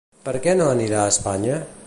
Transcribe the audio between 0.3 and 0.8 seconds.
què no